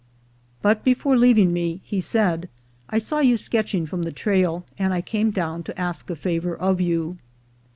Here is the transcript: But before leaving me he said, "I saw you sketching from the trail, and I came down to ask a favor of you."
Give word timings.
But 0.63 0.83
before 0.83 1.15
leaving 1.15 1.53
me 1.53 1.81
he 1.83 2.01
said, 2.01 2.49
"I 2.89 2.97
saw 2.97 3.19
you 3.19 3.37
sketching 3.37 3.85
from 3.85 4.01
the 4.01 4.11
trail, 4.11 4.65
and 4.79 4.95
I 4.95 5.01
came 5.01 5.29
down 5.29 5.61
to 5.65 5.79
ask 5.79 6.09
a 6.09 6.15
favor 6.15 6.55
of 6.57 6.81
you." 6.81 7.17